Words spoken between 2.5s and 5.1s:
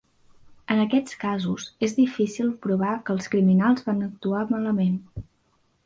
provar que els criminals van actuar malament.